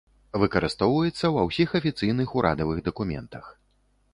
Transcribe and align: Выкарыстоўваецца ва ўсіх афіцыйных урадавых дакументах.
Выкарыстоўваецца 0.43 1.25
ва 1.35 1.43
ўсіх 1.49 1.69
афіцыйных 1.81 2.33
урадавых 2.41 2.77
дакументах. 2.89 3.45